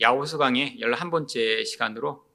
[0.00, 2.28] 야고보서 강의 11번째 시간으로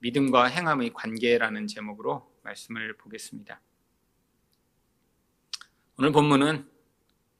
[0.00, 3.60] 믿음과 행함의 관계라는 제목으로 말씀을 보겠습니다.
[5.96, 6.68] 오늘 본문은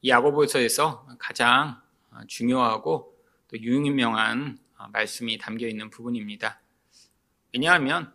[0.06, 1.82] 야고보서에서 가장
[2.28, 4.58] 중요하고 또 유명한
[4.92, 6.62] 말씀이 담겨 있는 부분입니다.
[7.52, 8.14] 왜냐하면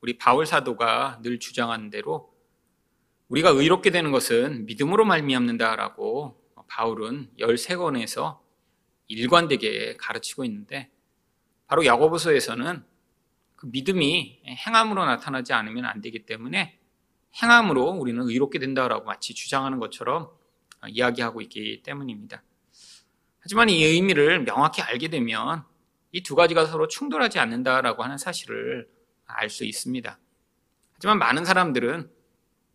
[0.00, 2.34] 우리 바울 사도가 늘 주장하는 대로
[3.28, 8.40] 우리가 의롭게 되는 것은 믿음으로 말미암는다라고 바울은 13권에서
[9.08, 10.90] 일관되게 가르치고 있는데
[11.66, 12.84] 바로 야고보서에서는
[13.56, 16.78] 그 믿음이 행함으로 나타나지 않으면 안 되기 때문에
[17.42, 20.30] 행함으로 우리는 의롭게 된다라고 마치 주장하는 것처럼
[20.88, 22.42] 이야기하고 있기 때문입니다.
[23.40, 25.64] 하지만 이 의미를 명확히 알게 되면
[26.12, 28.88] 이 두 가지가 서로 충돌하지 않는다라고 하는 사실을
[29.26, 30.18] 알 수 있습니다.
[30.94, 32.08] 하지만 많은 사람들은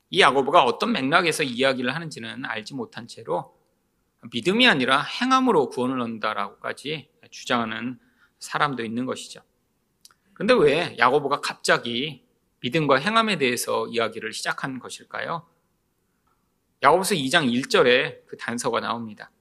[0.09, 3.55] 이 야고보가 어떤 맥락에서 이야기를 하는지는 알지 못한 채로
[4.33, 7.97] 믿음이 아니라 행함으로 구원을 얻는다라고까지 주장하는
[8.39, 9.41] 사람도 있는 것이죠.
[10.33, 12.23] 그런데 왜 야고보가 갑자기
[12.61, 15.47] 믿음과 행함에 대해서 이야기를 시작한 것일까요?
[16.81, 19.31] 야고보서 2장 1절에 그 단서가 나옵니다.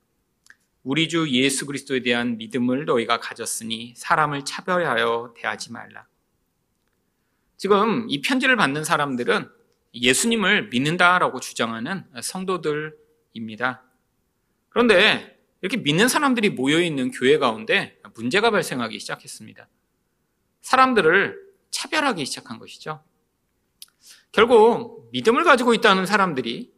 [0.83, 6.07] 우리 주 예수 그리스도에 대한 믿음을 너희가 가졌으니 사람을 차별하여 대하지 말라.
[7.57, 9.51] 지금 이 편지를 받는 사람들은
[9.95, 13.83] 예수님을 믿는다라고 주장하는 성도들입니다.
[14.69, 19.69] 그런데 이렇게 믿는 사람들이 모여 있는 교회 가운데 문제가 발생하기 시작했습니다.
[20.61, 23.03] 사람들을 차별하기 시작한 것이죠.
[24.33, 26.73] 결국 믿음을 가지고 있다는 사람들이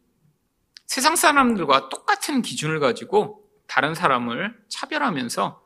[0.85, 5.65] 세상 사람들과 똑같은 기준을 가지고 다른 사람을 차별하면서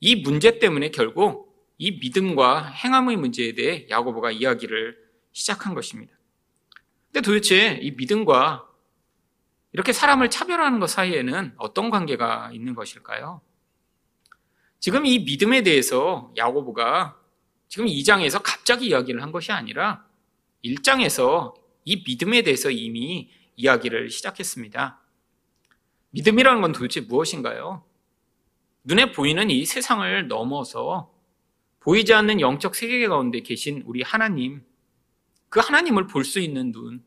[0.00, 4.96] 이 문제 때문에 결국 이 믿음과 행함의 문제에 대해 야고보가 이야기를
[5.32, 6.14] 시작한 것입니다.
[7.06, 8.68] 근데 도대체 이 믿음과
[9.72, 13.40] 이렇게 사람을 차별하는 것 사이에는 어떤 관계가 있는 것일까요?
[14.84, 17.18] 지금 이 믿음에 대해서 야고보가
[17.70, 20.04] 지금 2장에서 갑자기 이야기를 한 것이 아니라
[20.62, 21.54] 1장에서
[21.86, 25.00] 이 믿음에 대해서 이미 이야기를 시작했습니다.
[26.10, 27.82] 믿음이라는 건 도대체 무엇인가요?
[28.82, 31.10] 눈에 보이는 이 세상을 넘어서
[31.80, 34.66] 보이지 않는 영적 세계 가운데 계신 우리 하나님,
[35.48, 37.02] 그 하나님을 볼 수 있는 눈,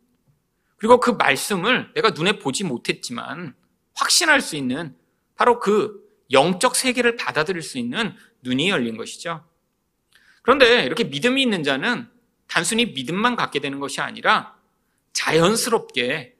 [0.77, 3.55] 그리고 그 말씀을 내가 눈에 보지 못했지만
[3.93, 4.97] 확신할 수 있는
[5.35, 9.45] 바로 그 영적 세계를 받아들일 수 있는 눈이 열린 것이죠.
[10.41, 12.07] 그런데 이렇게 믿음이 있는 자는
[12.47, 14.57] 단순히 믿음만 갖게 되는 것이 아니라
[15.13, 16.35] 자연스럽게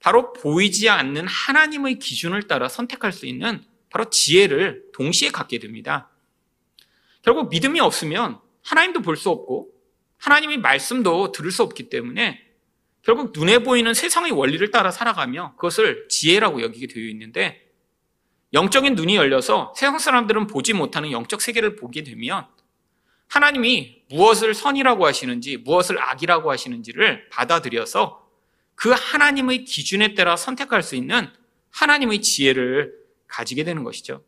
[0.00, 6.10] 바로 보이지 않는 하나님의 기준을 따라 선택할 수 있는 바로 지혜를 동시에 갖게 됩니다.
[7.22, 9.70] 결국 믿음이 없으면 하나님도 볼 수 없고
[10.18, 12.40] 하나님의 말씀도 들을 수 없기 때문에
[13.02, 17.63] 결국 눈에 보이는 세상의 원리를 따라 살아가며 그것을 지혜라고 여기게 되어 있는데
[18.54, 22.46] 영적인 눈이 열려서 세상 사람들은 보지 못하는 영적 세계를 보게 되면
[23.26, 28.24] 하나님이 무엇을 선이라고 하시는지 무엇을 악이라고 하시는지를 받아들여서
[28.76, 31.28] 그 하나님의 기준에 따라 선택할 수 있는
[31.70, 32.94] 하나님의 지혜를
[33.26, 34.22] 가지게 되는 것이죠.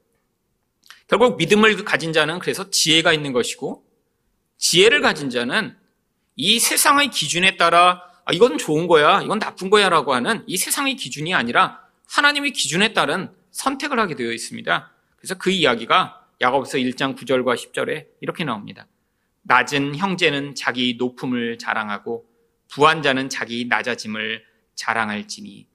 [1.06, 3.84] 결국 믿음을 가진 자는 그래서 지혜가 있는 것이고
[4.58, 5.76] 지혜를 가진 자는
[6.34, 10.96] 이 세상의 기준에 따라 아, 이건 좋은 거야, 이건 나쁜 거야 라고 하는 이 세상의
[10.96, 14.92] 기준이 아니라 하나님의 기준에 따른 선택을 하게 되어 있습니다.
[15.16, 18.86] 그래서 그 이야기가 야고보서 1장 9절과 10절에 이렇게 나옵니다.
[19.42, 22.26] 낮은 형제는 자기 높음을 자랑하고
[22.68, 24.44] 부한 자는 자기 낮아짐을
[24.74, 25.66] 자랑할지니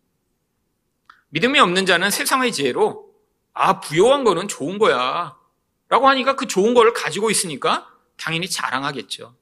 [1.29, 3.11] 믿음이 없는 자는 세상의 지혜로
[3.53, 5.35] 아 부요한 거는 좋은 거야
[5.89, 9.35] 라고 하니까 그 좋은 거를 가지고 있으니까 당연히 자랑하겠죠.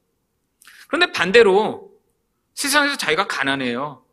[0.88, 1.92] 그런데 반대로
[2.54, 4.06] 세상에서 자기가 가난해요.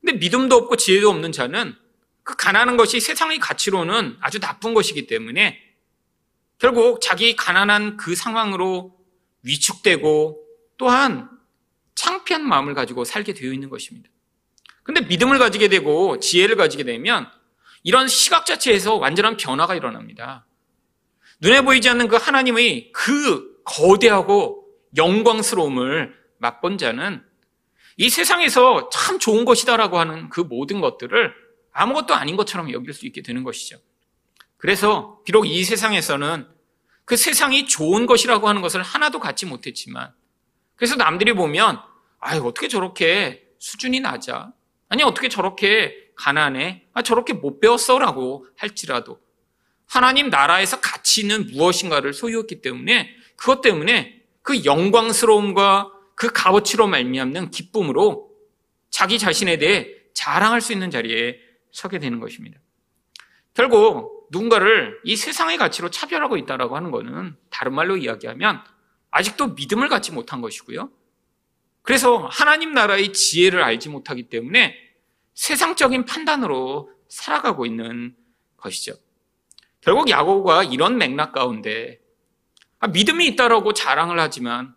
[0.00, 1.76] 근데 믿음도 없고 지혜도 없는 자는
[2.28, 5.58] 그 가난한 것이 세상의 가치로는 아주 나쁜 것이기 때문에
[6.58, 8.94] 결국 자기 가난한 그 상황으로
[9.44, 10.38] 위축되고
[10.76, 11.30] 또한
[11.94, 14.10] 창피한 마음을 가지고 살게 되어 있는 것입니다.
[14.82, 17.30] 근데 믿음을 가지게 되고 지혜를 가지게 되면
[17.82, 20.46] 이런 시각 자체에서 완전한 변화가 일어납니다.
[21.40, 24.66] 눈에 보이지 않는 그 하나님의 그 거대하고
[24.98, 27.24] 영광스러움을 맛본 자는
[27.96, 31.47] 이 세상에서 참 좋은 것이다라고 하는 그 모든 것들을
[31.78, 33.78] 아무것도 아닌 것처럼 여길 수 있게 되는 것이죠.
[34.56, 36.48] 그래서 비록 이 세상에서는
[37.04, 40.12] 그 세상이 좋은 것이라고 하는 것을 하나도 갖지 못했지만
[40.74, 41.80] 그래서 남들이 보면
[42.18, 44.52] 아 어떻게 저렇게 수준이 낮아?
[44.88, 46.84] 아니 어떻게 저렇게 가난해?
[46.94, 49.20] 아 저렇게 못 배웠어라고 할지라도
[49.86, 58.32] 하나님 나라에서 가치는 무엇인가를 소유했기 때문에 그것 때문에 그 영광스러움과 그 값어치로 말미암는 기쁨으로
[58.90, 61.47] 자기 자신에 대해 자랑할 수 있는 자리에
[61.78, 62.58] 서게 되는 것입니다.
[63.54, 68.64] 결국 누군가를 이 세상의 가치로 차별하고 있다라고 하는 것은 다른 말로 이야기하면
[69.12, 70.90] 아직도 믿음을 갖지 못한 것이고요.
[71.82, 74.74] 그래서 하나님 나라의 지혜를 알지 못하기 때문에
[75.34, 78.16] 세상적인 판단으로 살아가고 있는
[78.56, 78.94] 것이죠.
[79.80, 82.00] 결국 야고보가 이런 맥락 가운데
[82.80, 84.74] 아, 믿음이 있다라고 자랑을 하지만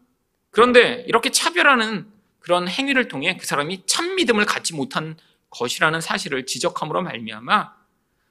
[0.51, 5.18] 그런데 이렇게 차별하는 그런 행위를 통해 그 사람이 참 믿음을 갖지 못한
[5.51, 7.75] 것이라는 사실을 지적함으로 말미암아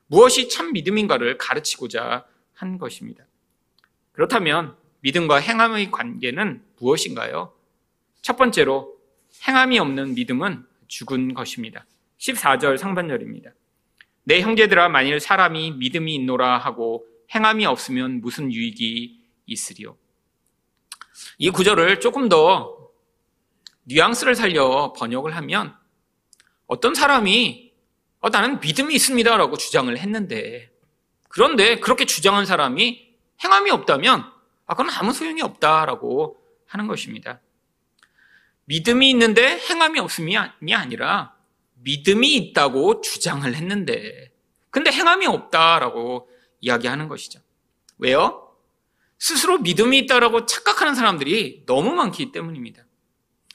[0.08, 3.24] 무엇이 참 믿음인가를 가르치고자 한 것입니다.
[4.12, 7.54] 그렇다면 믿음과 행함의 관계는 무엇인가요?
[8.20, 8.98] 첫 번째로
[9.46, 11.86] 행함이 없는 믿음은 죽은 것입니다.
[12.18, 13.52] 14절 상반절입니다.
[14.24, 19.96] 내 형제들아 만일 사람이 믿음이 있노라 하고 행함이 없으면 무슨 유익이 있으리요.
[21.38, 22.90] 이 구절을 조금 더
[23.84, 25.74] 뉘앙스를 살려 번역을 하면
[26.70, 27.72] 어떤 사람이
[28.20, 30.70] 어, 나는 믿음이 있습니다라고 주장을 했는데
[31.28, 33.10] 그런데 그렇게 주장한 사람이
[33.42, 34.32] 행함이 없다면
[34.66, 37.40] 아, 그건 아무 소용이 없다라고 하는 것입니다.
[38.66, 41.34] 믿음이 있는데 행함이 없음이 아니라
[41.74, 44.30] 믿음이 있다고 주장을 했는데
[44.70, 46.30] 근데 행함이 없다라고
[46.60, 47.40] 이야기하는 것이죠.
[47.98, 48.54] 왜요?
[49.18, 52.84] 스스로 믿음이 있다라고 착각하는 사람들이 너무 많기 때문입니다.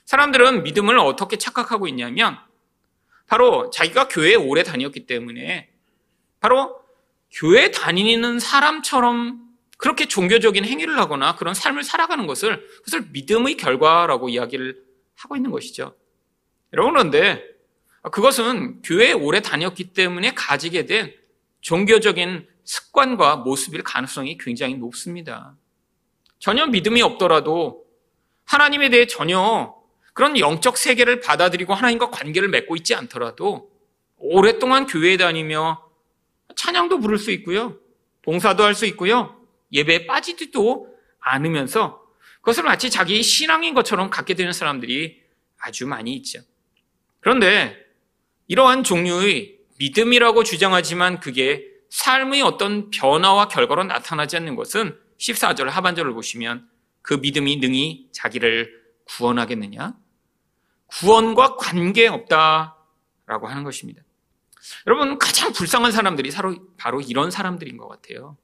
[0.03, 2.37] 사람들은 믿음을 어떻게 착각하고 있냐면
[3.27, 5.69] 바로 자기가 교회에 오래 다녔기 때문에
[6.39, 6.79] 바로
[7.31, 9.41] 교회 다니는 사람처럼
[9.77, 14.81] 그렇게 종교적인 행위를 하거나 그런 삶을 살아가는 것을 그것을 믿음의 결과라고 이야기를
[15.15, 15.95] 하고 있는 것이죠.
[16.73, 17.43] 여러분 그런데
[18.11, 21.13] 그것은 교회에 오래 다녔기 때문에 가지게 된
[21.61, 25.55] 종교적인 습관과 모습일 가능성이 굉장히 높습니다.
[26.39, 27.85] 전혀 믿음이 없더라도
[28.45, 29.74] 하나님에 대해 전혀
[30.15, 33.69] 그런 영적 세계를 받아들이고 하나님과 관계를 맺고 있지 않더라도
[34.15, 35.83] 오랫동안 교회에 다니며
[36.55, 37.77] 찬양도 부를 수 있고요.
[38.21, 39.45] 봉사도 할 수 있고요.
[39.73, 40.87] 예배에 빠지지도
[41.19, 42.01] 않으면서
[42.37, 45.21] 그것을 마치 자기 신앙인 것처럼 갖게 되는 사람들이
[45.59, 46.39] 아주 많이 있죠.
[47.19, 47.75] 그런데
[48.47, 56.69] 이러한 종류의 믿음이라고 주장하지만 그게 삶의 어떤 변화와 결과로 나타나지 않는 것은 14절 하반절을 보시면
[57.01, 60.04] 그 믿음이 능히 자기를 구원하겠느냐?
[60.87, 64.03] 구원과 관계없다라고 하는 것입니다.
[64.87, 66.31] 여러분, 가장 불쌍한 사람들이
[66.77, 68.37] 바로 이런 사람들인 것 같아요.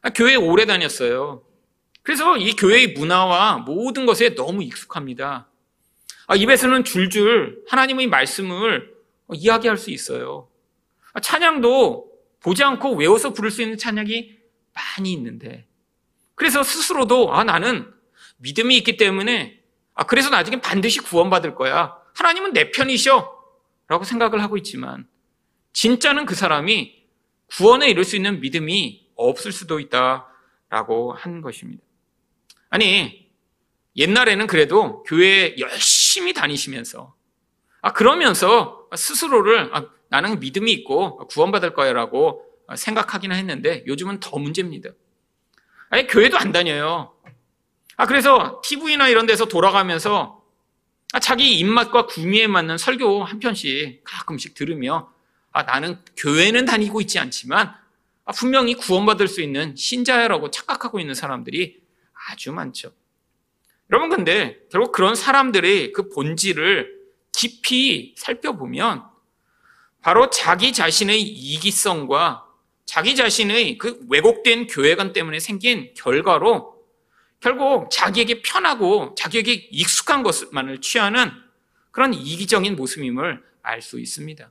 [0.00, 1.44] 아, 교회 오래 다녔어요.
[2.02, 5.48] 그래서 이 교회의 문화와 모든 것에 너무 익숙합니다.
[6.26, 8.92] 아, 입에서는 줄줄 하나님의 말씀을
[9.32, 10.48] 이야기할 수 있어요.
[11.12, 12.10] 아, 찬양도
[12.40, 14.36] 보지 않고 외워서 부를 수 있는 찬양이
[14.74, 15.66] 많이 있는데,
[16.34, 17.92] 그래서 스스로도 아 나는
[18.38, 19.61] 믿음이 있기 때문에
[19.94, 21.96] 아 그래서 나중에 반드시 구원받을 거야.
[22.14, 23.42] 하나님은 내 편이셔
[23.88, 25.06] 라고 생각을 하고 있지만
[25.72, 27.02] 진짜는 그 사람이
[27.46, 30.26] 구원에 이룰 수 있는 믿음이 없을 수도 있다
[30.68, 31.82] 라고 한 것입니다.
[32.70, 33.30] 아니,
[33.96, 37.14] 옛날에는 그래도 교회에 열심히 다니시면서,
[37.82, 42.42] 아, 그러면서 스스로를, 아, 나는 믿음이 있고 구원받을 거야 라고
[42.74, 44.90] 생각하기는 했는데 요즘은 더 문제입니다.
[45.90, 47.14] 아니, 교회도 안 다녀요.
[47.96, 50.42] 아, 그래서 TV나 이런 데서 돌아가면서
[51.12, 55.12] 아, 자기 입맛과 구미에 맞는 설교 한 편씩 가끔씩 들으며
[55.52, 57.74] 아, 나는 교회는 다니고 있지 않지만
[58.24, 61.80] 아, 분명히 구원받을 수 있는 신자야라고 착각하고 있는 사람들이
[62.30, 62.92] 아주 많죠.
[63.90, 67.02] 여러분, 근데 결국 그런 사람들의 그 본질을
[67.32, 69.04] 깊이 살펴보면
[70.00, 72.46] 바로 자기 자신의 이기성과
[72.86, 76.71] 자기 자신의 그 왜곡된 교회관 때문에 생긴 결과로
[77.42, 81.30] 결국 자기에게 편하고 자기에게 익숙한 것만을 취하는
[81.90, 84.50] 그런 이기적인 모습임을 알 수 있습니다.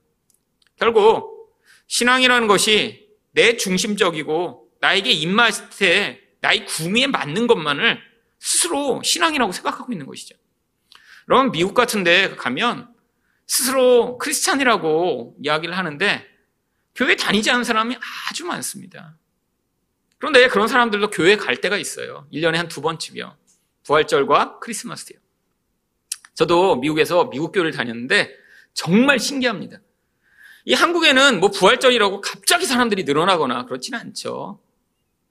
[0.78, 1.58] 결국
[1.88, 8.02] 신앙이라는 것이 내 중심적이고 나에게 입맛에 나의 구미에 맞는 것만을
[8.40, 10.36] 스스로 신앙이라고 생각하고 있는 것이죠.
[11.30, 12.94] 여러분 미국 같은 데 가면
[13.48, 16.28] 스스로 크리스찬이라고 이야기를 하는데
[16.96, 17.96] 교회 다니지 않은 사람이
[18.30, 19.18] 아주 많습니다.
[20.22, 22.28] 그런데 그런 사람들도 교회 갈 때가 있어요.
[22.32, 23.36] 1년에 한 두 번쯤이요.
[23.84, 25.20] 부활절과 크리스마스 때요.
[26.36, 28.32] 저도 미국에서 미국 교회를 다녔는데
[28.75, 29.80] 정말 신기합니다.
[30.66, 34.60] 이 한국에는 뭐 부활절이라고 갑자기 사람들이 늘어나거나 그렇지는 않죠.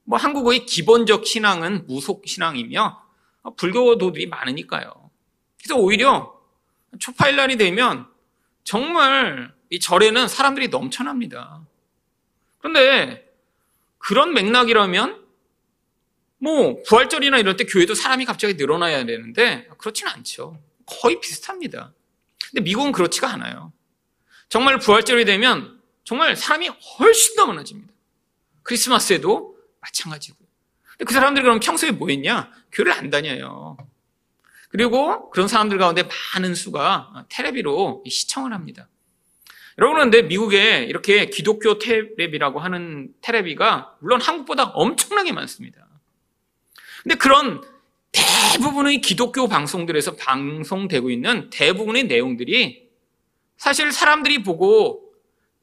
[0.03, 3.01] 뭐 한국의 기본적 신앙은 무속 신앙이며
[3.55, 5.09] 불교도들이 많으니까요.
[5.57, 6.37] 그래서 오히려
[6.99, 8.07] 초파일 날이 되면
[8.65, 11.61] 정말 이 절에는 사람들이 넘쳐납니다.
[12.59, 13.30] 그런데
[14.03, 15.25] 그런 맥락이라면
[16.39, 20.59] 뭐 부활절이나 이럴 때 교회도 사람이 갑자기 늘어나야 되는데 그렇지는 않죠.
[20.85, 21.93] 거의 비슷합니다.
[22.49, 23.71] 근데 미국은 그렇지가 않아요.
[24.49, 27.93] 정말 부활절이 되면 정말 사람이 훨씬 더 많아집니다.
[28.63, 30.47] 크리스마스에도 마찬가지고요.
[30.91, 32.51] 근데 그 사람들이 그럼 평소에 뭐 했냐?
[32.71, 33.77] 교회를 안 다녀요.
[34.69, 36.03] 그리고 그런 사람들 가운데
[36.33, 38.87] 많은 수가 테레비로 시청을 합니다.
[39.81, 45.87] 여러분, 그런데 미국에 이렇게 기독교 테레비라고 하는 테레비가 물론 한국보다 엄청나게 많습니다.
[47.01, 47.63] 근데 그런
[48.11, 52.89] 대부분의 기독교 방송들에서 방송되고 있는 대부분의 내용들이
[53.57, 55.11] 사실 사람들이 보고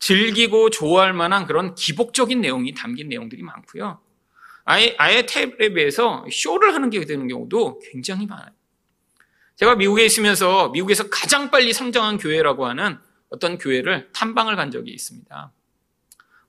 [0.00, 4.00] 즐기고 좋아할 만한 그런 기복적인 내용이 담긴 내용들이 많고요.
[4.64, 8.50] 아예, 아예 테레비에서 쇼를 하는 게 되는 경우도 굉장히 많아요.
[9.54, 12.98] 제가 미국에 있으면서 미국에서 가장 빨리 성장한 교회라고 하는
[13.30, 15.52] 어떤 교회를 탐방을 간 적이 있습니다.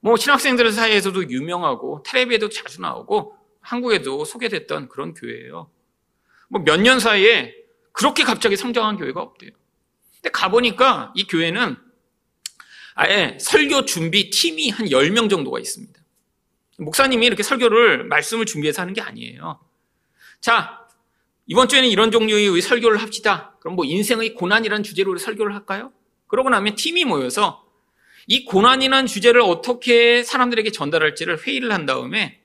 [0.01, 5.69] 뭐 신학생들 사이에서도 유명하고 텔레비에도 자주 나오고 한국에도 소개됐던 그런 교회예요.
[6.49, 7.53] 뭐 몇 년 사이에
[7.91, 9.51] 그렇게 갑자기 성장한 교회가 없대요.
[10.15, 11.75] 근데 가보니까 이 교회는
[12.95, 15.99] 아예 설교 준비 팀이 한 10명 정도가 있습니다.
[16.79, 19.59] 목사님이 이렇게 설교를, 말씀을 준비해서 하는 게 아니에요.
[20.39, 20.87] 자,
[21.45, 23.55] 이번 주에는 이런 종류의 설교를 합시다.
[23.59, 25.91] 그럼 뭐 인생의 고난이라는 주제로 설교를 할까요?
[26.29, 27.65] 그러고 나면 팀이 모여서
[28.27, 32.39] 이 고난이라는 주제를 어떻게 사람들에게 전달할지를 회의를 한 다음에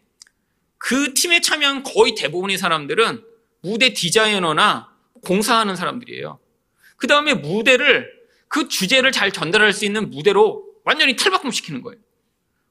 [0.78, 3.22] 그 팀에 참여한 거의 대부분의 사람들은
[3.62, 4.90] 무대 디자이너나
[5.24, 6.38] 공사하는 사람들이에요.
[6.96, 8.10] 그 다음에 무대를
[8.48, 12.00] 그 주제를 잘 전달할 수 있는 무대로 완전히 탈바꿈시키는 거예요.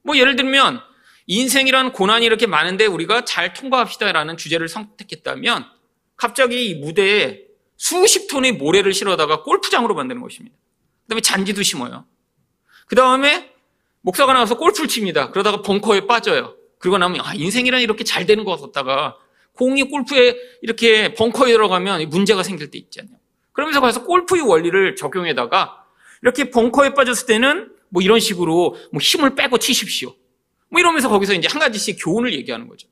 [0.01, 0.82] 뭐 예를 들면
[1.27, 5.65] 인생이란 고난이 이렇게 많은데 우리가 잘 통과합시다라는 주제를 선택했다면
[6.15, 7.41] 갑자기 이 무대에
[7.77, 10.55] 수십 톤의 모래를 실어다가 골프장으로 만드는 것입니다.
[11.03, 12.05] 그 다음에 잔디도 심어요.
[12.88, 13.51] 그 다음에
[14.01, 15.31] 목사가 나와서 골프를 칩니다.
[15.31, 16.55] 그러다가 벙커에 빠져요.
[16.77, 19.17] 그러고 나면 아, 인생이란 이렇게 잘 되는 것 같다가
[19.53, 23.15] 공이 골프에 이렇게 벙커에 들어가면 문제가 생길 때 있잖아요.
[23.53, 25.86] 그러면서 가서 골프의 원리를 적용해다가
[26.22, 30.13] 이렇게 벙커에 빠졌을 때는 뭐 이런 식으로 뭐 힘을 빼고 치십시오.
[30.69, 32.88] 뭐 이러면서 거기서 이제 한 가지씩 교훈을 얘기하는 거죠.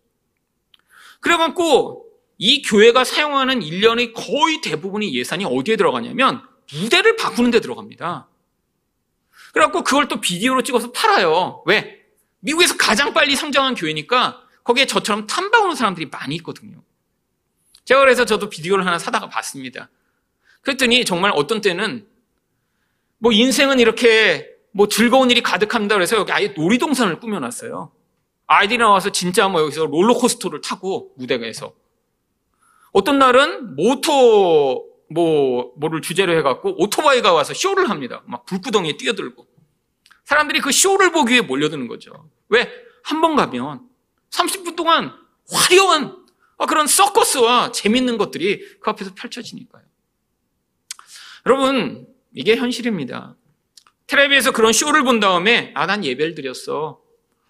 [1.19, 2.05] 그래갖고
[2.37, 8.27] 이 교회가 사용하는 1년의 거의 대부분의 예산이 어디에 들어가냐면 무대를 바꾸는 데 들어갑니다.
[9.53, 11.63] 그래갖고 그걸 또 비디오로 찍어서 팔아요.
[11.65, 12.01] 왜?
[12.39, 16.81] 미국에서 가장 빨리 성장한 교회니까 거기에 저처럼 탐방 오는 사람들이 많이 있거든요.
[17.85, 19.89] 제가 그래서 저도 비디오를 하나 사다가 봤습니다.
[20.61, 22.07] 그랬더니 정말 어떤 때는
[23.17, 25.95] 뭐 인생은 이렇게 뭐 즐거운 일이 가득합니다.
[25.95, 27.91] 그래서 여기 아예 놀이동산을 꾸며놨어요.
[28.47, 31.73] 아이들이 나와서 진짜 뭐 여기서 롤러코스터를 타고 무대에서
[32.91, 38.23] 어떤 날은 모토 뭐 뭐를 주제로 해갖고 오토바이가 와서 쇼를 합니다.
[38.27, 39.47] 막 불구덩이에 뛰어들고
[40.25, 42.29] 사람들이 그 쇼를 보기 위해 몰려드는 거죠.
[42.49, 42.71] 왜?
[43.03, 43.87] 한 번 가면
[44.29, 45.11] 30분 동안
[45.51, 46.17] 화려한
[46.67, 49.83] 그런 서커스와 재밌는 것들이 그 앞에서 펼쳐지니까요.
[51.47, 53.35] 여러분, 이게 현실입니다.
[54.07, 57.01] 텔레비에서 그런 쇼를 본 다음에, 아, 난 예배를 드렸어.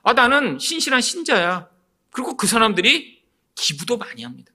[0.04, 1.70] 아, 나는 신실한 신자야.
[2.12, 3.22] 그리고 그 사람들이
[3.56, 4.54] 기부도 많이 합니다.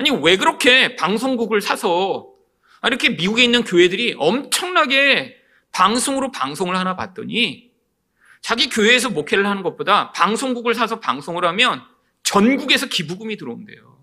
[0.00, 2.32] 아니, 왜 그렇게 방송국을 사서,
[2.80, 5.36] 아, 이렇게 미국에 있는 교회들이 엄청나게
[5.72, 7.70] 방송으로 방송을 하나 봤더니,
[8.40, 11.82] 자기 교회에서 목회를 하는 것보다 방송국을 사서 방송을 하면
[12.22, 14.00] 전국에서 기부금이 들어온대요.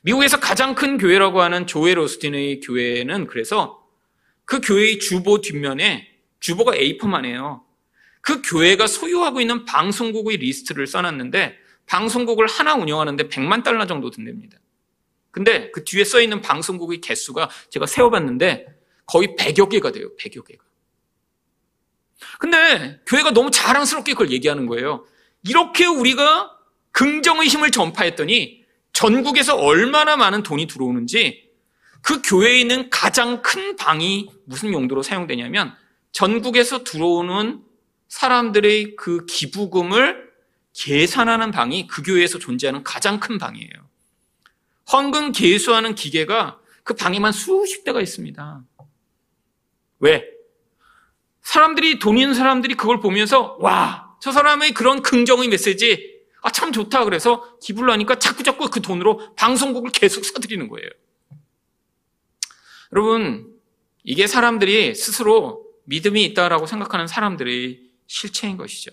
[0.00, 3.86] 미국에서 가장 큰 교회라고 하는 조엘 로스틴의 교회는 그래서
[4.44, 6.08] 그 교회의 주보 뒷면에
[6.40, 7.64] 주보가 A4만 해요.
[8.20, 14.58] 그 교회가 소유하고 있는 방송국의 리스트를 써놨는데 방송국을 하나 운영하는데 100만 달러 정도 든답니다.
[15.32, 18.66] 근데 그 뒤에 써 있는 방송국의 개수가 제가 세어봤는데
[19.06, 20.14] 거의 100여 개가 돼요.
[20.16, 20.62] 100여 개가.
[22.38, 25.04] 근데 교회가 너무 자랑스럽게 그걸 얘기하는 거예요.
[25.42, 26.56] 이렇게 우리가
[26.92, 31.50] 긍정의 힘을 전파했더니 전국에서 얼마나 많은 돈이 들어오는지
[32.02, 35.74] 그 교회에 있는 가장 큰 방이 무슨 용도로 사용되냐면
[36.12, 37.62] 전국에서 들어오는
[38.08, 40.30] 사람들의 그 기부금을
[40.74, 43.91] 계산하는 방이 그 교회에서 존재하는 가장 큰 방이에요.
[44.90, 48.64] 헌금 계수하는 기계가 그 방에만 수십 대가 있습니다.
[50.00, 50.24] 왜?
[51.42, 56.12] 사람들이 돈 있는 사람들이 그걸 보면서 와, 저 사람의 그런 긍정의 메시지
[56.42, 57.04] 아, 참 좋다.
[57.04, 60.88] 그래서 기부를 하니까 자꾸자꾸 그 돈으로 방송국을 계속 사드리는 거예요.
[62.92, 63.52] 여러분,
[64.02, 68.90] 이게 사람들이 스스로 믿음이 있다라고 생각하는 사람들의 실체인 것이죠.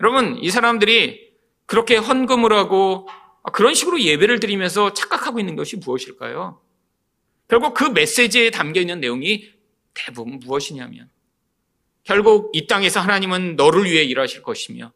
[0.00, 1.30] 여러분, 이 사람들이
[1.66, 3.08] 그렇게 헌금을 하고
[3.52, 6.60] 그런 식으로 예배를 드리면서 착각하고 있는 것이 무엇일까요?
[7.48, 9.50] 결국 그 메시지에 담겨 있는 내용이
[9.94, 11.10] 대부분 무엇이냐면
[12.04, 14.92] 결국 이 땅에서 하나님은 너를 위해 일하실 것이며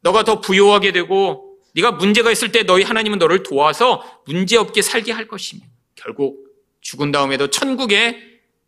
[0.00, 5.12] 너가 더 부유하게 되고 네가 문제가 있을 때 너희 하나님은 너를 도와서 문제 없게 살게
[5.12, 6.48] 할 것이며 결국
[6.80, 8.18] 죽은 다음에도 천국에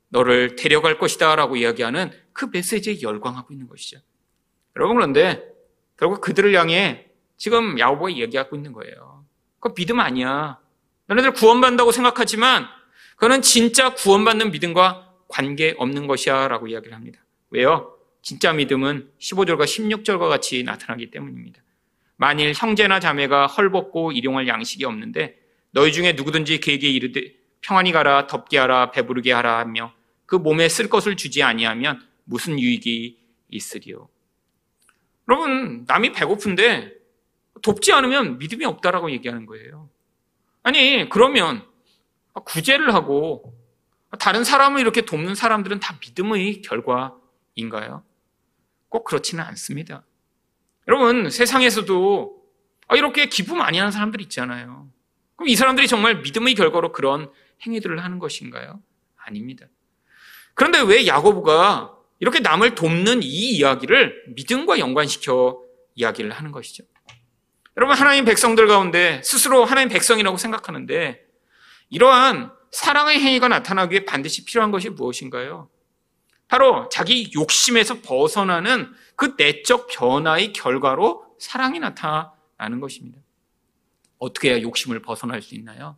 [0.09, 3.99] 너를 데려갈 것이다 라고 이야기하는 그 메시지에 열광하고 있는 것이죠.
[4.77, 5.43] 여러분 그런데
[5.97, 9.12] 결국 그들을 향해 지금 야고보가 얘기하고 있는 거예요.
[9.63, 10.59] 그거 믿음 아니야.
[11.07, 12.67] 너네들 구원받는다고 생각하지만
[13.15, 17.25] 그거는 진짜 구원받는 믿음과 관계 없는 것이야 라고 이야기를 합니다.
[17.51, 17.97] 왜요?
[18.23, 21.63] 진짜 믿음은 15절과 16절과 같이 나타나기 때문입니다.
[22.17, 25.39] 만일 형제나 자매가 헐벗고 일용할 양식이 없는데
[25.71, 29.95] 너희 중에 누구든지 그에게 이르되 평안히 가라 덥게 하라 배부르게 하라 하며
[30.27, 33.17] 그 몸에 쓸 것을 주지 아니하면 무슨 유익이
[33.49, 34.09] 있으리요.
[35.29, 37.02] 여러분 남이 배고픈데
[37.61, 39.91] 돕지 않으면 믿음이 없다라고 얘기하는 거예요.
[40.63, 41.67] 아니 그러면
[42.33, 43.55] 구제를 하고
[44.19, 48.05] 다른 사람을 이렇게 돕는 사람들은 다 믿음의 결과인가요?
[48.89, 50.05] 꼭 그렇지는 않습니다.
[50.89, 52.43] 여러분 세상에서도
[52.95, 54.91] 이렇게 기부 많이 하는 사람들 있잖아요.
[55.37, 57.31] 그럼 이 사람들이 정말 믿음의 결과로 그런
[57.67, 58.83] 행위들을 하는 것인가요?
[59.17, 59.67] 아닙니다.
[60.55, 65.63] 그런데 왜 야고보가 이렇게 남을 돕는 이 이야기를 믿음과 연관시켜
[65.95, 66.85] 이야기를 하는 것이죠?
[67.77, 71.25] 여러분 하나님 백성들 가운데 스스로 하나님 백성이라고 생각하는데
[71.89, 75.69] 이러한 사랑의 행위가 나타나기 위해 반드시 필요한 것이 무엇인가요?
[76.49, 83.19] 바로 자기 욕심에서 벗어나는 그 내적 변화의 결과로 사랑이 나타나는 것입니다.
[84.19, 85.97] 어떻게 해야 욕심을 벗어날 수 있나요?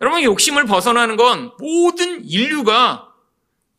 [0.00, 3.12] 여러분, 욕심을 벗어나는 건 모든 인류가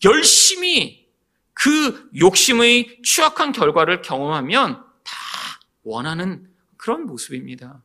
[0.03, 1.07] 열심히
[1.53, 5.15] 그 욕심의 취약한 결과를 경험하면 다
[5.83, 6.50] 원하는
[6.81, 7.83] 그런 모습입니다.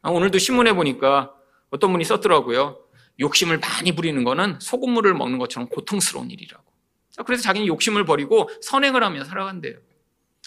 [0.00, 1.34] 아, 오늘도 신문에 보니까
[1.70, 2.78] 어떤 분이 썼더라고요.
[3.18, 6.62] 욕심을 많이 부리는 거는 소금물을 먹는 것처럼 고통스러운 일이라고.
[7.26, 9.74] 그래서 자기는 욕심을 버리고 선행을 하며 살아간대요.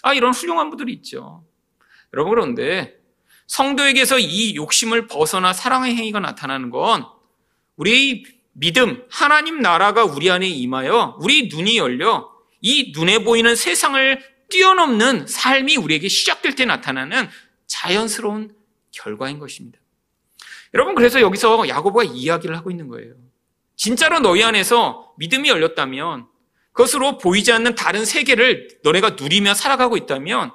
[0.02, 1.44] 아, 이런 훌륭한 분들이 있죠.
[2.14, 2.98] 여러분, 그런데
[3.46, 7.04] 성도에게서 이 욕심을 벗어나 사랑의 행위가 나타나는 건
[7.76, 12.30] 우리의 믿음, 하나님 나라가 우리 안에 임하여 우리 눈이 열려
[12.62, 17.28] 이 눈에 보이는 세상을 뛰어넘는 삶이 우리에게 시작될 때 나타나는
[17.66, 18.54] 자연스러운
[18.90, 19.78] 결과인 것입니다.
[20.74, 23.14] 여러분 그래서 여기서 야고보가 이야기를 하고 있는 거예요.
[23.76, 26.26] 진짜로 너희 안에서 믿음이 열렸다면
[26.72, 30.52] 그것으로 보이지 않는 다른 세계를 너네가 누리며 살아가고 있다면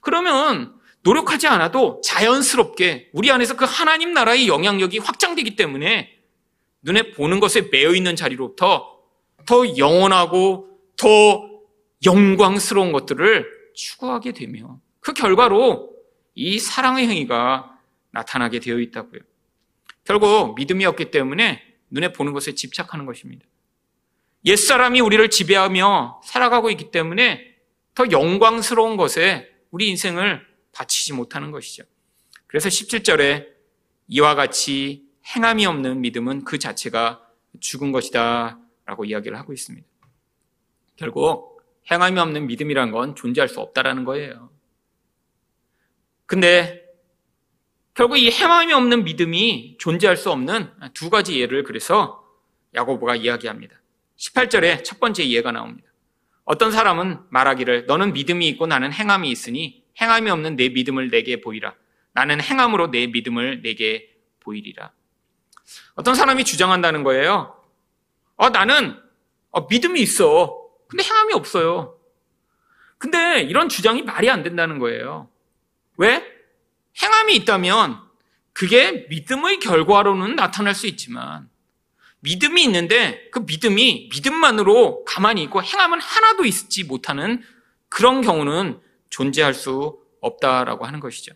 [0.00, 6.10] 그러면 노력하지 않아도 자연스럽게 우리 안에서 그 하나님 나라의 영향력이 확장되기 때문에
[6.82, 8.98] 눈에 보는 것에 매여 있는 자리로부터
[9.46, 11.50] 더 영원하고 더
[12.04, 15.93] 영광스러운 것들을 추구하게 되며 그 결과로
[16.34, 17.78] 이 사랑의 행위가
[18.10, 19.20] 나타나게 되어 있다고요.
[20.04, 23.46] 결국 믿음이 없기 때문에 눈에 보는 것에 집착하는 것입니다.
[24.44, 27.54] 옛사람이 우리를 지배하며 살아가고 있기 때문에
[27.94, 31.84] 더 영광스러운 것에 우리 인생을 바치지 못하는 것이죠.
[32.46, 33.46] 그래서 17절에
[34.08, 37.26] 이와 같이 행함이 없는 믿음은 그 자체가
[37.60, 39.86] 죽은 것이다 라고 이야기를 하고 있습니다.
[40.96, 44.50] 결국 행함이 없는 믿음이란 건 존재할 수 없다라는 거예요.
[46.26, 46.84] 근데
[47.94, 52.24] 결국 이 행함이 없는 믿음이 존재할 수 없는 두 가지 예를 그래서
[52.74, 53.76] 야고보가 이야기합니다.
[54.16, 55.88] 18절에 첫 번째 예가 나옵니다.
[56.44, 61.74] 어떤 사람은 말하기를 너는 믿음이 있고 나는 행함이 있으니 행함이 없는 내 믿음을 내게 보이라.
[62.12, 64.10] 나는 행함으로 내 믿음을 내게
[64.40, 64.92] 보이리라.
[65.94, 67.60] 어떤 사람이 주장한다는 거예요.
[68.36, 69.00] 어, 나는
[69.50, 70.60] 어, 믿음이 있어.
[70.88, 71.98] 근데 행함이 없어요.
[72.98, 75.28] 근데 이런 주장이 말이 안 된다는 거예요.
[75.96, 76.22] 왜?
[77.02, 78.00] 행함이 있다면
[78.52, 81.48] 그게 믿음의 결과로는 나타날 수 있지만
[82.20, 87.42] 믿음이 있는데 그 믿음이 믿음만으로 가만히 있고 행함은 하나도 있지 못하는
[87.88, 88.80] 그런 경우는
[89.10, 91.34] 존재할 수 없다라고 하는 것이죠.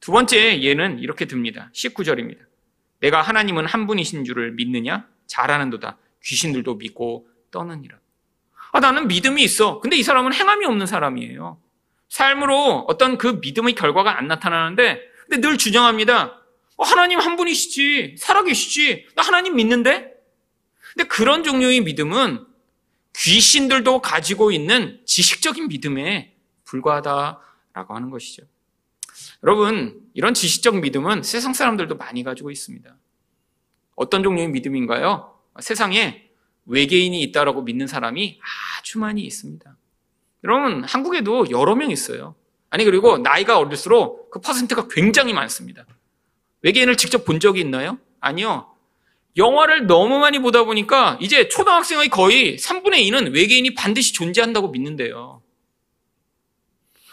[0.00, 1.70] 두 번째 예는 이렇게 듭니다.
[1.74, 2.40] 19절입니다.
[3.00, 5.06] 내가 하나님은 한 분이신 줄을 믿느냐?
[5.26, 5.96] 잘하는도다.
[6.24, 7.98] 귀신들도 믿고 떠느니라.
[8.72, 9.80] 아, 나는 믿음이 있어.
[9.80, 11.60] 근데 이 사람은 행함이 없는 사람이에요.
[12.10, 16.42] 삶으로 어떤 그 믿음의 결과가 안 나타나는데, 근데 늘 주장합니다.
[16.76, 18.16] 어, 하나님 한 분이시지.
[18.18, 19.06] 살아계시지.
[19.14, 20.12] 나 하나님 믿는데?
[20.92, 22.44] 근데 그런 종류의 믿음은
[23.16, 28.42] 귀신들도 가지고 있는 지식적인 믿음에 불과하다라고 하는 것이죠.
[29.44, 32.96] 여러분, 이런 지식적 믿음은 세상 사람들도 많이 가지고 있습니다.
[33.94, 35.38] 어떤 종류의 믿음인가요?
[35.60, 36.28] 세상에
[36.66, 38.40] 외계인이 있다라고 믿는 사람이
[38.78, 39.76] 아주 많이 있습니다.
[40.44, 42.34] 여러분, 한국에도 여러 명 있어요.
[42.70, 45.84] 아니, 그리고 나이가 어릴수록 그 퍼센트가 굉장히 많습니다.
[46.62, 47.98] 외계인을 직접 본 적이 있나요?
[48.20, 48.74] 아니요.
[49.36, 55.42] 영화를 너무 많이 보다 보니까 이제 초등학생의 거의 3분의 2는 외계인이 반드시 존재한다고 믿는데요.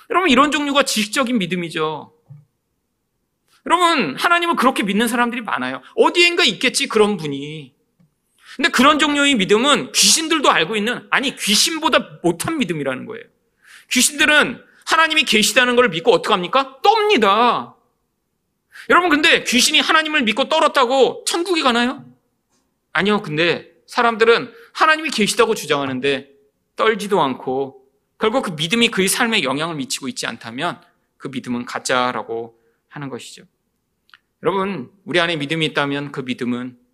[0.10, 2.14] 여러분, 이런 종류가 지식적인 믿음이죠.
[3.66, 5.82] 여러분, 하나님을 그렇게 믿는 사람들이 많아요.
[5.96, 7.77] 어디엔가 있겠지, 그런 분이.
[8.58, 13.24] 근데 그런 종류의 믿음은 귀신들도 알고 있는, 아니, 귀신보다 못한 믿음이라는 거예요.
[13.92, 16.80] 귀신들은 하나님이 계시다는 걸 믿고 어떡합니까?
[16.82, 17.76] 떱니다.
[18.90, 22.04] 여러분, 근데 귀신이 하나님을 믿고 떨었다고 천국에 가나요?
[22.94, 23.22] 아니요.
[23.22, 26.30] 근데 사람들은 하나님이 계시다고 주장하는데
[26.76, 27.84] 떨지도 않고
[28.18, 30.82] 결국 그 믿음이 그의 삶에 영향을 미치고 있지 않다면
[31.18, 33.44] 그 믿음은 가짜라고 하는 것이죠.
[34.42, 36.87] 여러분, 우리 안에 믿음이 있다면 그 믿음은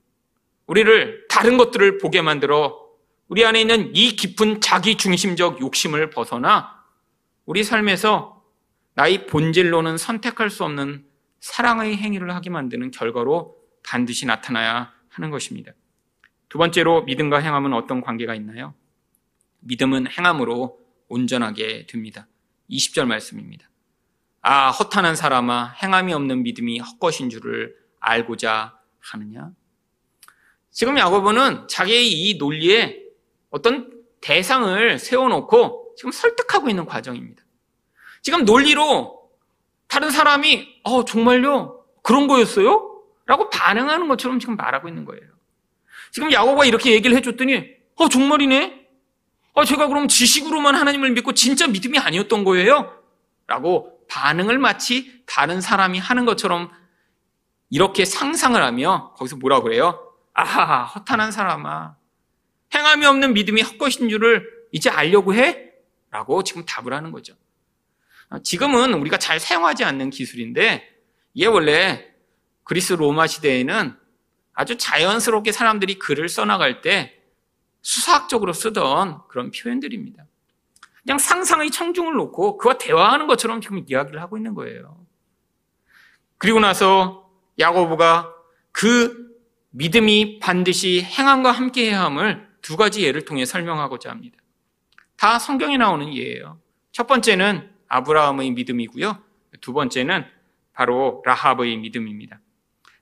[0.67, 2.83] 우리를 다른 것들을 보게 만들어
[3.27, 6.83] 우리 안에 있는 이 깊은 자기 중심적 욕심을 벗어나
[7.45, 8.43] 우리 삶에서
[8.95, 11.05] 나의 본질로는 선택할 수 없는
[11.39, 15.73] 사랑의 행위를 하게 만드는 결과로 반드시 나타나야 하는 것입니다.
[16.47, 18.73] 두 번째로 믿음과 행함은 어떤 관계가 있나요?
[19.61, 22.27] 믿음은 행함으로 온전하게 됩니다.
[22.69, 23.69] 20절 말씀입니다.
[24.41, 29.51] 아, 허탄한 사람아, 행함이 없는 믿음이 헛것인 줄을 알고자 하느냐?
[30.73, 33.03] 지금 야고보는 자기의 이 논리에
[33.51, 37.43] 어떤 대상을 세워놓고 지금 설득하고 있는 과정입니다.
[38.21, 39.29] 지금 논리로
[39.87, 41.85] 다른 사람이, 어, 정말요?
[42.01, 43.01] 그런 거였어요?
[43.25, 45.21] 라고 반응하는 것처럼 지금 말하고 있는 거예요.
[46.11, 47.63] 지금 야고보가 이렇게 얘기를 해줬더니,
[47.95, 48.87] 어, 정말이네?
[49.53, 52.99] 어, 제가 그럼 지식으로만 하나님을 믿고 진짜 믿음이 아니었던 거예요?
[53.45, 56.71] 라고 반응을 마치 다른 사람이 하는 것처럼
[57.69, 60.12] 이렇게 상상을 하며 거기서 뭐라 그래요?
[60.33, 61.95] 아하, 허탄한 사람아.
[62.73, 65.71] 행함이 없는 믿음이 헛것인 줄을 이제 알려고 해?
[66.09, 67.35] 라고 지금 답을 하는 거죠.
[68.43, 70.89] 지금은 우리가 잘 사용하지 않는 기술인데,
[71.33, 72.13] 이게 원래
[72.63, 73.95] 그리스 로마 시대에는
[74.53, 77.19] 아주 자연스럽게 사람들이 글을 써나갈 때
[77.81, 80.25] 수사학적으로 쓰던 그런 표현들입니다.
[81.03, 85.05] 그냥 상상의 청중을 놓고 그와 대화하는 것처럼 지금 이야기를 하고 있는 거예요.
[86.37, 88.33] 그리고 나서 야고보가
[88.71, 89.22] 그
[89.75, 94.37] 믿음이 반드시 행함과 함께 해야 함을 두 가지 예를 통해 설명하고자 합니다.
[95.17, 96.59] 다 성경에 나오는 예예요.
[96.91, 99.17] 첫 번째는 아브라함의 믿음이고요.
[99.61, 100.25] 두 번째는
[100.73, 102.39] 바로 라합의 믿음입니다.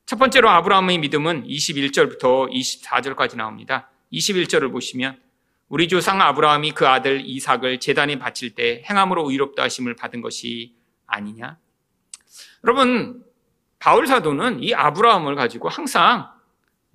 [0.05, 3.89] 첫 번째로 아브라함의 믿음은 21절부터 24절까지 나옵니다.
[4.13, 5.19] 21절을 보시면
[5.67, 11.57] 우리 조상 아브라함이 그 아들 이삭을 재단에 바칠 때 행함으로 의롭다 하심을 받은 것이 아니냐?
[12.63, 13.25] 여러분,
[13.79, 16.29] 바울 사도는 이 아브라함을 가지고 항상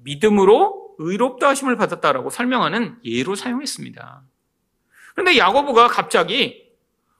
[0.07, 4.23] 믿음으로 의롭다 하심을 받았다라고 설명하는 예로 사용했습니다.
[5.15, 6.65] 그런데 야고보가 갑자기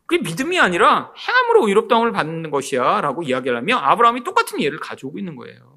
[0.07, 5.35] 그게 믿음이 아니라 행함으로 의롭다함을 받는 것이야 라고 이야기를 하며 아브라함이 똑같은 예를 가져오고 있는
[5.35, 5.77] 거예요.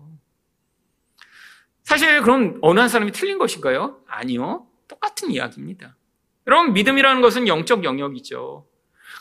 [1.83, 4.01] 사실 그럼 어느 한 사람이 틀린 것인가요?
[4.07, 4.67] 아니요.
[4.87, 5.95] 똑같은 이야기입니다.
[6.45, 8.67] 여러분, 믿음이라는 것은 영적 영역이죠.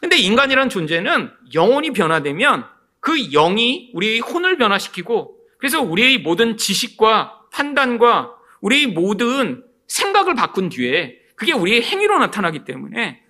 [0.00, 2.66] 근데 인간이란 존재는 영혼이 변화되면
[3.00, 11.18] 그 영이 우리의 혼을 변화시키고 그래서 우리의 모든 지식과 판단과 우리의 모든 생각을 바꾼 뒤에
[11.34, 13.22] 그게 우리의 행위로 나타나기 때문에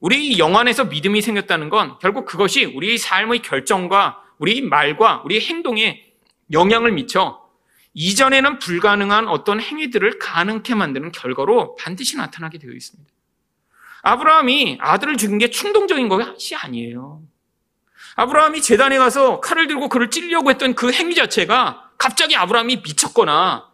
[0.00, 6.02] 우리 영 안에서 믿음이 생겼다는 건 결국 그것이 우리의 삶의 결정과 우리 말과 우리 행동에
[6.52, 7.40] 영향을 미쳐
[7.92, 13.12] 이전에는 불가능한 어떤 행위들을 가능케 만드는 결과로 반드시 나타나게 되어 있습니다.
[14.02, 17.22] 아브라함이 아들을 죽인 게 충동적인 것이 아니에요.
[18.16, 23.68] 아브라함이 재단에 가서 칼을 들고 그를 찌려고 했던 그 행위 자체가 갑자기 아브라함이 미쳤거나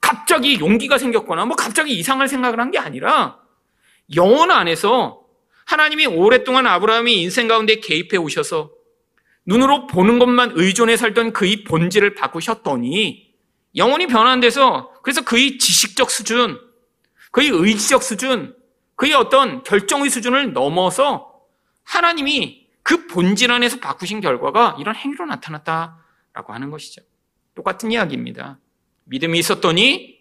[0.00, 3.38] 갑자기 용기가 생겼거나 뭐 갑자기 이상할 생각을 한 게 아니라
[4.16, 5.22] 영혼 안에서
[5.64, 8.70] 하나님이 오랫동안 아브라함이 인생 가운데 개입해 오셔서
[9.46, 13.32] 눈으로 보는 것만 의존해 살던 그의 본질을 바꾸셨더니
[13.76, 16.58] 영혼이 변환돼서 그래서 그의 지식적 수준,
[17.30, 18.56] 그의 의지적 수준,
[18.96, 21.32] 그의 어떤 결정의 수준을 넘어서
[21.84, 27.02] 하나님이 그 본질 안에서 바꾸신 결과가 이런 행위로 나타났다라고 하는 것이죠.
[27.58, 28.60] 똑같은 이야기입니다.
[29.06, 30.20] 믿음이 있었더니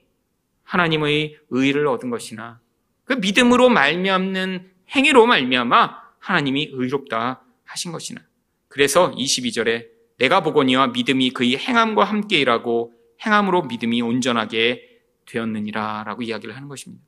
[0.64, 2.60] 하나님의 의를 얻은 것이나
[3.04, 8.22] 그 믿음으로 말미암는 행위로 말미암아 하나님이 의롭다 하신 것이나
[8.68, 9.86] 그래서 22절에
[10.18, 17.04] 내가 보거니와 믿음이 그의 행함과 함께 일하고 행함으로 믿음이 온전하게 되었느니라 라고 이야기를 하는 것입니다.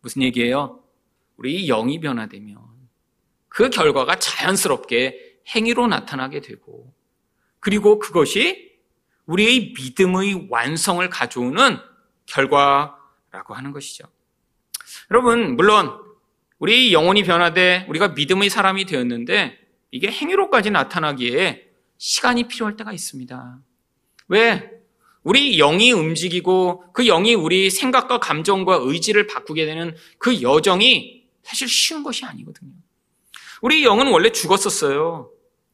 [0.00, 0.82] 무슨 얘기예요?
[1.36, 2.58] 우리 영이 변화되면
[3.48, 6.94] 그 결과가 자연스럽게 행위로 나타나게 되고
[7.60, 8.73] 그리고 그것이
[9.26, 11.78] 우리의 믿음의 완성을 가져오는
[12.26, 14.04] 결과라고 하는 것이죠.
[15.10, 15.98] 여러분, 물론
[16.58, 19.58] 우리 영혼이 변화돼 우리가 믿음의 사람이 되었는데
[19.90, 23.58] 이게 행위로까지 나타나기에 시간이 필요할 때가 있습니다.
[24.28, 24.70] 왜?
[25.22, 32.02] 우리 영이 움직이고 그 영이 우리 생각과 감정과 의지를 바꾸게 되는 그 여정이 사실 쉬운
[32.02, 32.72] 것이 아니거든요.
[33.62, 35.30] 우리 영은 원래 죽었었어요.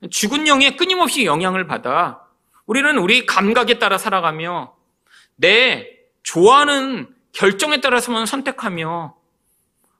[0.08, 2.29] 죽은 영에 끊임없이 영향을 받아
[2.70, 4.76] 우리는 우리 감각에 따라 살아가며
[5.35, 5.88] 내
[6.22, 9.16] 좋아하는 결정에 따라서만 선택하며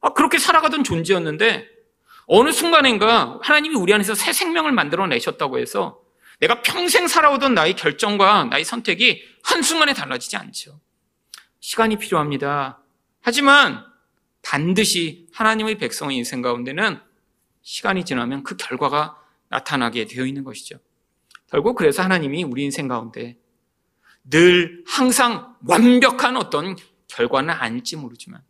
[0.02, 1.68] 아, 그렇게 살아가던 존재였는데
[2.26, 6.00] 어느 순간인가 하나님이 우리 안에서 새 생명을 만들어 내셨다고 해서
[6.38, 10.78] 내가 평생 살아오던 나의 결정과 나의 선택이 한순간에 달라지지 않죠.
[11.59, 12.78] 시간이 필요합니다.
[13.20, 13.85] 하지만
[14.42, 17.00] 반드시 하나님의 백성의 인생 가운데는
[17.62, 20.78] 시간이 지나면 그 결과가 나타나게 되어 있는 것이죠.
[21.50, 23.36] 결국 그래서 하나님이 우리 인생 가운데
[24.24, 26.76] 늘 항상 완벽한 어떤
[27.08, 28.42] 결과는 아닐지 모르지만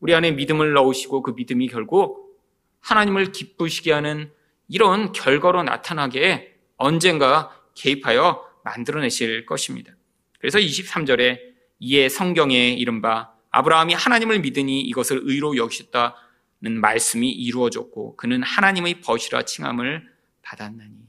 [0.00, 2.40] 우리 안에 믿음을 넣으시고 그 믿음이 결국
[2.80, 4.32] 하나님을 기쁘시게 하는
[4.68, 9.92] 이런 결과로 나타나게 언젠가 개입하여 만들어내실 것입니다.
[10.38, 11.38] 그래서 23절에
[11.80, 20.08] 이에 성경에 이른바 아브라함이 하나님을 믿으니 이것을 의로 여기셨다는 말씀이 이루어졌고 그는 하나님의 벗이라 칭함을
[20.42, 20.99] 받았나니.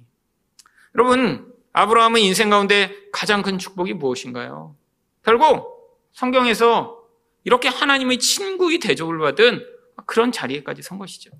[0.96, 4.76] 여러분, 아브라함의 인생 가운데 가장 큰 축복이 무엇인가요?
[5.24, 7.00] 결국 성경에서
[7.44, 9.66] 이렇게 하나님의 친구의 대접을 받은
[10.06, 11.32] 그런 자리에까지 선 것이죠.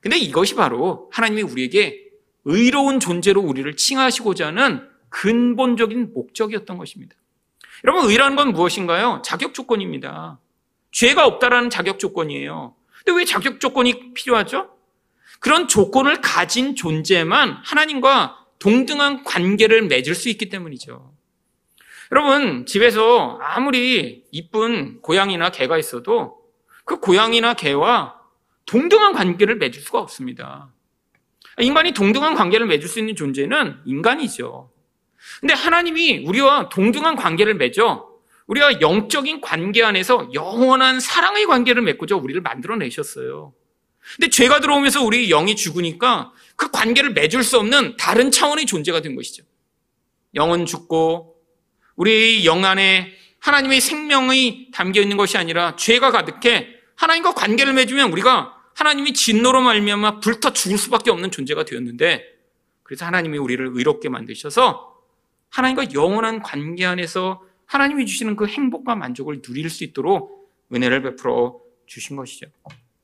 [0.00, 2.04] 근데 이것이 바로 하나님이 우리에게
[2.44, 7.16] 의로운 존재로 우리를 칭하시고자 하는 근본적인 목적이었던 것입니다.
[7.84, 9.22] 여러분, 의라는 건 무엇인가요?
[9.24, 10.38] 자격 조건입니다.
[10.92, 12.74] 죄가 없다라는 자격 조건이에요.
[13.04, 14.70] 근데 왜 자격 조건이 필요하죠?
[15.40, 21.12] 그런 조건을 가진 존재만 하나님과 동등한 관계를 맺을 수 있기 때문이죠.
[22.12, 26.38] 여러분, 집에서 아무리 이쁜 고양이나 개가 있어도
[26.86, 28.18] 그 고양이나 개와
[28.64, 30.72] 동등한 관계를 맺을 수가 없습니다.
[31.60, 34.70] 인간이 동등한 관계를 맺을 수 있는 존재는 인간이죠.
[35.40, 38.08] 근데 하나님이 우리와 동등한 관계를 맺어
[38.46, 43.52] 우리가 영적인 관계 안에서 영원한 사랑의 관계를 맺고자 우리를 만들어내셨어요.
[44.16, 49.14] 근데 죄가 들어오면서 우리 영이 죽으니까 그 관계를 맺을 수 없는 다른 차원의 존재가 된
[49.16, 49.44] 것이죠.
[50.34, 51.36] 영은 죽고
[51.96, 58.54] 우리 영 안에 하나님의 생명이 담겨 있는 것이 아니라 죄가 가득해 하나님과 관계를 맺으면 우리가
[58.74, 62.24] 하나님이 진노로 말미암아 불타 죽을 수밖에 없는 존재가 되었는데
[62.82, 64.94] 그래서 하나님이 우리를 의롭게 만드셔서
[65.50, 72.16] 하나님과 영원한 관계 안에서 하나님이 주시는 그 행복과 만족을 누릴 수 있도록 은혜를 베풀어 주신
[72.16, 72.46] 것이죠.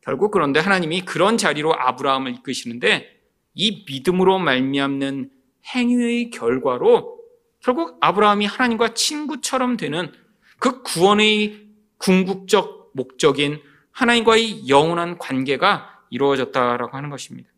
[0.03, 3.21] 결국 그런데 하나님이 그런 자리로 아브라함을 이끄시는데
[3.55, 5.31] 이 믿음으로 말미암는
[5.75, 7.21] 행위의 결과로
[7.61, 10.13] 결국 아브라함이 하나님과 친구처럼 되는
[10.59, 13.61] 그 구원의 궁극적 목적인
[13.93, 17.51] 하나님과의 영원한 관계가 이루어졌다라고 하는 것입니다.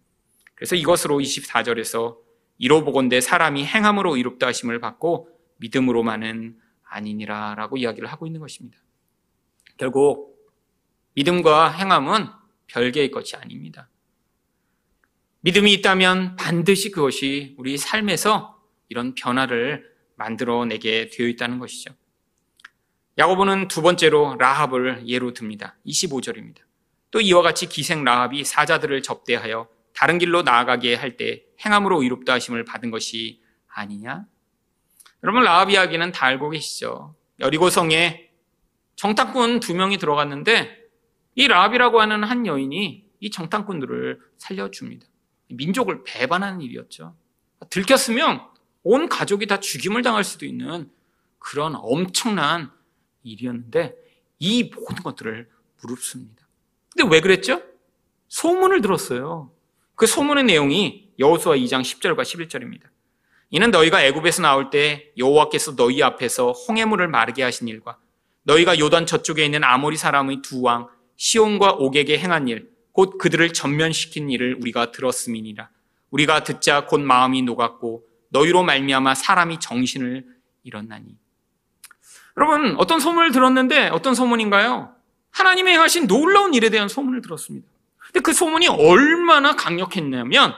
[0.55, 2.17] 그래서 이것으로 24절에서
[2.59, 5.29] 이로 보건대 사람이 행함으로 이롭다 하심을 받고
[5.59, 8.79] 믿음으로만은 아니니라라고 이야기를 하고 있는 것입니다.
[9.77, 10.32] 결국
[11.15, 12.29] 믿음과 행함은
[12.69, 13.89] 별개의 것이 아닙니다.
[15.41, 21.95] 믿음이 있다면 반드시 그것이 우리 삶에서 이런 변화를 만들어내게 되어 있다는 것이죠.
[23.19, 25.77] 야고보는 두 번째로 라합을 예로 듭니다.
[25.87, 26.59] 25절입니다.
[27.11, 32.65] 또 이와 같이 기생 라합이 사자들을 접대하여 다른 길로 나아가게 할 때 행함으로 의롭다 하심을
[32.65, 34.25] 받은 것이 아니냐?
[35.23, 37.15] 여러분 라합 이야기는 다 알고 계시죠.
[37.39, 38.31] 여리고성에
[38.97, 40.82] 정탐꾼 두 명이 들어갔는데
[41.35, 45.07] 이 라합이라고 하는 한 여인이 이 정탐꾼들을 살려줍니다.
[45.49, 47.15] 민족을 배반하는 일이었죠.
[47.71, 48.43] 들켰으면
[48.83, 50.91] 온 가족이 다 죽임을 당할 수도 있는
[51.39, 52.71] 그런 엄청난
[53.23, 53.95] 일이었는데
[54.39, 55.49] 이 모든 것들을
[55.81, 56.47] 무릅습니다.
[56.95, 57.63] 근데 왜 그랬죠?
[58.29, 59.53] 소문을 들었어요.
[59.95, 62.83] 그 소문의 내용이 여호수아 2장 10절과 11절입니다.
[63.51, 67.99] 이는 너희가 애굽에서 나올 때 여호와께서 너희 앞에서 홍해물을 마르게 하신 일과
[68.45, 70.89] 너희가 요단 저쪽에 있는 아모리 사람의 두 왕
[71.23, 75.69] 시온과 옥에게 행한 일, 곧 그들을 전면시킨 일을 우리가 들었음이니라.
[76.11, 80.27] 우리가 듣자 곧 마음이 녹았고 너희로 말미암아 사람이 정신을
[80.65, 81.17] 잃었나니.
[82.37, 84.97] 여러분 어떤 소문을 들었는데 어떤 소문인가요?
[85.31, 87.69] 하나님의 행하신 놀라운 일에 대한 소문을 들었습니다.
[88.07, 90.55] 근데 그 소문이 얼마나 강력했냐면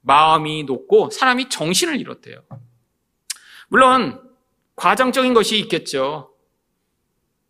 [0.00, 2.42] 마음이 높고 사람이 정신을 잃었대요.
[3.68, 4.20] 물론
[4.74, 6.34] 과장적인 것이 있겠죠.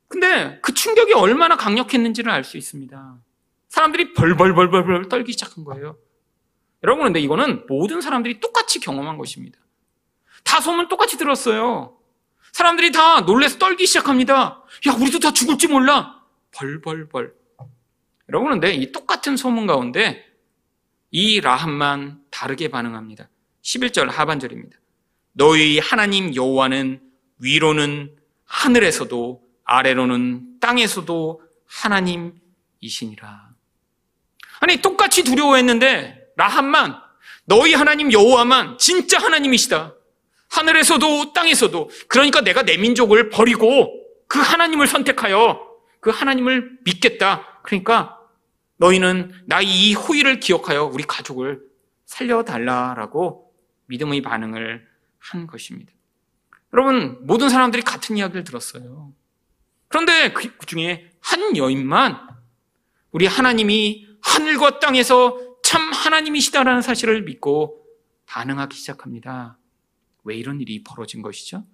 [0.09, 3.18] 근데 그 충격이 얼마나 강력했는지를 알 수 있습니다.
[3.68, 5.99] 사람들이 벌벌벌벌벌 떨기 시작한 거예요.
[6.83, 9.59] 여러분, 근데 이거는 모든 사람들이 똑같이 경험한 것입니다.
[10.44, 11.99] 다 소문 똑같이 들었어요.
[12.53, 14.64] 사람들이 다 놀래서 떨기 시작합니다.
[14.87, 16.23] 야, 우리도 다 죽을지 몰라.
[16.53, 17.35] 벌벌벌.
[18.31, 20.25] 여러분, 근데 이 똑같은 소문 가운데
[21.11, 23.29] 이 라함만 다르게 반응합니다.
[23.62, 24.79] 11절 하반절입니다.
[25.33, 27.01] 너희 하나님 여호와는
[27.40, 33.51] 위로는 하늘에서도 아래로는 땅에서도 하나님이시니라.
[34.61, 36.97] 아니 똑같이 두려워했는데 라함만
[37.45, 39.95] 너희 하나님 여호와만 진짜 하나님이시다.
[40.49, 43.93] 하늘에서도 땅에서도 그러니까 내가 내 민족을 버리고
[44.27, 45.69] 그 하나님을 선택하여
[46.01, 47.61] 그 하나님을 믿겠다.
[47.63, 48.19] 그러니까
[48.79, 51.61] 너희는 나의 이 호의를 기억하여 우리 가족을
[52.07, 53.53] 살려달라라고
[53.87, 54.87] 믿음의 반응을
[55.19, 55.93] 한 것입니다.
[56.73, 59.13] 여러분, 모든 사람들이 같은 이야기를 들었어요.
[59.88, 62.18] 그런데 그 중에 한 여인만
[63.11, 67.85] 우리 하나님이 하늘과 땅에서 참 하나님이시다라는 사실을 믿고
[68.27, 69.59] 반응하기 시작합니다.
[70.24, 71.64] 왜 이런 일이 벌어진 것이죠?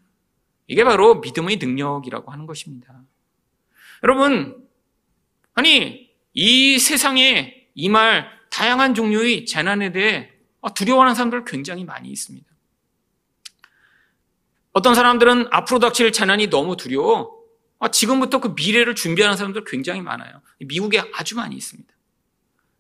[0.67, 3.03] 이게 바로 믿음의 능력이라고 하는 것입니다.
[4.03, 4.67] 여러분,
[5.55, 10.31] 아니, 이 세상에 이 말 다양한 종류의 재난에 대해
[10.77, 12.47] 두려워하는 사람들 굉장히 많이 있습니다.
[14.73, 17.34] 어떤 사람들은 앞으로 닥칠 재난이 너무 두려워
[17.91, 20.41] 지금부터 그 미래를 준비하는 사람들 굉장히 많아요.
[20.59, 21.93] 미국에 아주 많이 있습니다.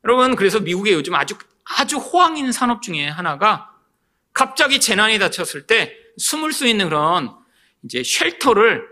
[0.04, 3.70] 여러분, 그래서 미국에 요즘 아주, 아주 호황 있는 산업 중에 하나가
[4.33, 7.35] 갑자기 재난이 닥쳤을 때 숨을 수 있는 그런
[7.85, 8.87] 이제 쉘터를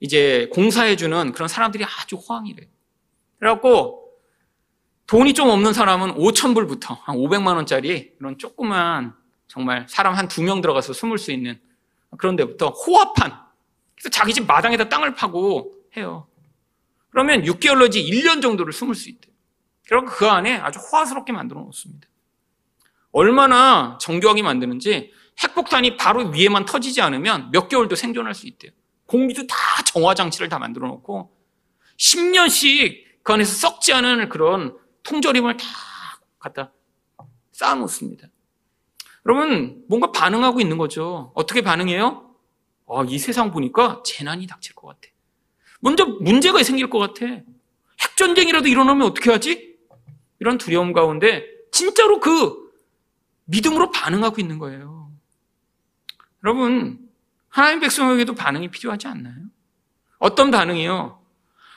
[0.00, 2.68] 이제 공사해주는 그런 사람들이 아주 호황이래요.
[3.38, 3.98] 그래갖고
[5.06, 9.14] 돈이 좀 없는 사람은 5천 불부터 한 500만 원짜리 이런 조그만
[9.48, 11.60] 정말 사람 한 두 명 들어가서 숨을 수 있는
[12.16, 13.49] 그런 데부터 호화판.
[14.08, 16.26] 자기 집 마당에다 땅을 파고 해요.
[17.10, 19.34] 그러면 6개월 내지 1년 정도를 숨을 수 있대요.
[19.88, 22.08] 그리고 그 안에 아주 호화스럽게 만들어 놓습니다.
[23.12, 28.70] 얼마나 정교하게 만드는지 핵폭탄이 바로 위에만 터지지 않으면 몇 개월도 생존할 수 있대요.
[29.06, 31.36] 공기도 다 정화 장치를 다 만들어 놓고
[31.98, 35.66] 10년씩 그 안에서 썩지 않은 그런 통조림을 다
[36.38, 36.72] 갖다
[37.52, 38.28] 쌓아 놓습니다.
[39.26, 41.32] 여러분, 뭔가 반응하고 있는 거죠.
[41.34, 42.29] 어떻게 반응해요?
[42.92, 45.00] 아, 이 세상 보니까 재난이 닥칠 것 같아.
[45.80, 47.26] 먼저 문제가 생길 것 같아.
[48.00, 49.76] 핵전쟁이라도 일어나면 어떻게 하지?
[50.40, 52.70] 이런 두려움 가운데 진짜로 그
[53.44, 55.10] 믿음으로 반응하고 있는 거예요.
[56.44, 56.98] 여러분,
[57.48, 59.34] 하나님 백성에게도 반응이 필요하지 않나요?
[60.18, 61.20] 어떤 반응이요?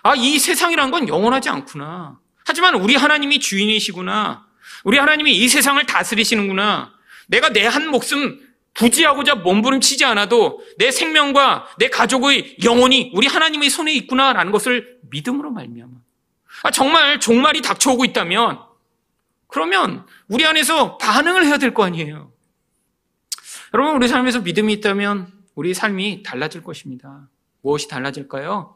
[0.03, 2.19] 아, 이 세상이란 건 영원하지 않구나.
[2.45, 4.47] 하지만 우리 하나님이 주인이시구나.
[4.83, 6.93] 우리 하나님이 이 세상을 다스리시는구나.
[7.27, 8.42] 내가 내 한 목숨
[8.73, 15.91] 부지하고자 몸부림치지 않아도 내 생명과 내 가족의 영혼이 우리 하나님의 손에 있구나라는 것을 믿음으로 말미암아.
[16.63, 18.59] 아, 정말 종말이 닥쳐오고 있다면
[19.47, 22.31] 그러면 우리 안에서 반응을 해야 될 거 아니에요.
[23.73, 27.27] 여러분 우리 삶에서 믿음이 있다면 우리 삶이 달라질 것입니다.
[27.61, 28.75] 무엇이 달라질까요?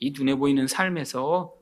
[0.00, 1.52] 이 눈에 보이는 삶에서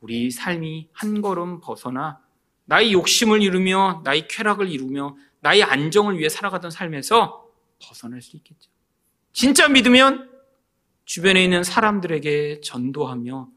[0.00, 2.20] 우리 삶이 한 걸음 벗어나
[2.64, 7.46] 나의 욕심을 이루며 나의 쾌락을 이루며 나의 안정을 위해 살아가던 삶에서
[7.82, 8.70] 벗어날 수 있겠죠.
[9.32, 10.30] 진짜 믿으면
[11.04, 13.48] 주변에 있는 사람들에게 전도하며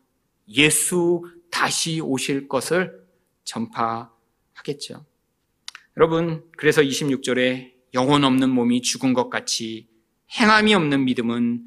[0.50, 3.06] 예수 다시 오실 것을
[3.44, 5.06] 전파하겠죠.
[5.98, 9.88] 여러분, 그래서 26절에 영혼 없는 몸이 죽은 것 같이
[10.32, 11.64] 행함이 없는 믿음은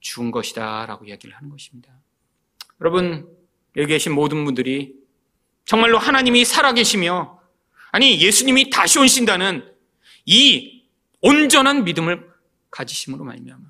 [0.00, 1.90] 죽은 것이다 라고 이야기를 하는 것입니다.
[2.80, 3.28] 여러분,
[3.76, 4.94] 여기 계신 모든 분들이
[5.64, 7.39] 정말로 하나님이 살아계시며
[7.92, 9.64] 아니 예수님이 다시 오신다는
[10.26, 10.84] 이
[11.20, 12.28] 온전한 믿음을
[12.70, 13.62] 가지심으로 말미암아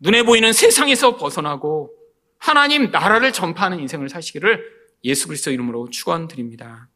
[0.00, 1.92] 눈에 보이는 세상에서 벗어나고
[2.38, 4.62] 하나님 나라를 전파하는 인생을 사시기를
[5.04, 6.88] 예수 그리스도 이름으로 축원드립니다.